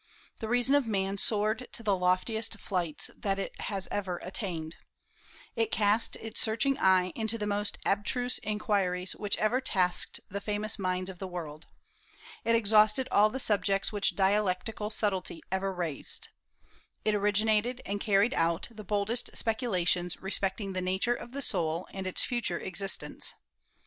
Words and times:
The 0.39 0.47
reason 0.47 0.73
of 0.73 0.87
man 0.87 1.19
soared 1.19 1.67
to 1.73 1.83
the 1.83 1.95
loftiest 1.95 2.57
flights 2.59 3.11
that 3.15 3.37
it 3.37 3.61
has 3.69 3.87
ever 3.91 4.17
attained. 4.23 4.77
It 5.55 5.69
cast 5.71 6.15
its 6.15 6.41
searching 6.41 6.75
eye 6.79 7.11
into 7.13 7.37
the 7.37 7.45
most 7.45 7.77
abstruse 7.85 8.39
inquiries 8.39 9.15
which 9.15 9.37
ever 9.37 9.61
tasked 9.61 10.19
the 10.27 10.41
famous 10.41 10.79
minds 10.79 11.11
of 11.11 11.19
the 11.19 11.27
world. 11.27 11.67
It 12.43 12.55
exhausted 12.55 13.09
all 13.11 13.29
the 13.29 13.39
subjects 13.39 13.91
which 13.93 14.15
dialectical 14.15 14.89
subtlety 14.89 15.43
ever 15.51 15.71
raised. 15.71 16.29
It 17.05 17.13
originated 17.13 17.79
and 17.85 18.01
carried 18.01 18.33
out 18.33 18.69
the 18.71 18.83
boldest 18.83 19.37
speculations 19.37 20.19
respecting 20.19 20.73
the 20.73 20.81
nature 20.81 21.13
of 21.13 21.31
the 21.31 21.43
soul 21.43 21.87
and 21.93 22.07
its 22.07 22.23
future 22.23 22.57
existence. 22.57 23.35